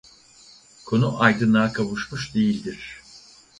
Konu 0.85 1.21
aydınlığa 1.21 1.73
kavuşmuş 1.73 2.35
değildir. 2.35 3.01